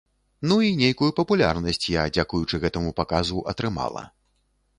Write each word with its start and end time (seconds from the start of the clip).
Ну 0.51 0.55
і 0.67 0.69
нейкую 0.79 1.09
папулярнасць 1.19 1.89
я, 1.97 2.07
дзякуючы 2.15 2.55
гэтаму 2.65 2.95
паказу, 3.01 3.45
атрымала. 3.55 4.03